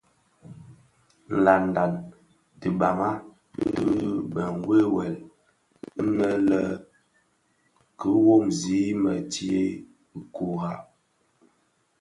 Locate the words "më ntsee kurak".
9.01-10.81